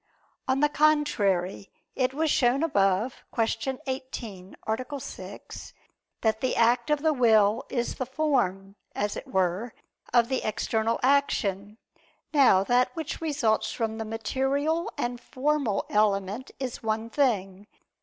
On 0.47 0.61
the 0.61 0.67
contrary, 0.67 1.69
It 1.95 2.11
was 2.11 2.31
shown 2.31 2.63
above 2.63 3.23
(Q. 3.35 3.77
18, 3.85 4.57
A. 4.79 4.99
6) 4.99 5.73
that 6.21 6.41
the 6.41 6.55
act 6.55 6.89
of 6.89 7.03
the 7.03 7.13
will 7.13 7.65
is 7.69 7.93
the 7.93 8.07
form, 8.07 8.77
as 8.95 9.15
it 9.15 9.27
were, 9.27 9.75
of 10.11 10.27
the 10.27 10.41
external 10.41 10.99
action. 11.03 11.77
Now 12.33 12.63
that 12.63 12.89
which 12.95 13.21
results 13.21 13.71
from 13.71 13.99
the 13.99 14.05
material 14.05 14.91
and 14.97 15.21
formal 15.21 15.85
element 15.87 16.49
is 16.59 16.81
one 16.81 17.07
thing. 17.11 17.67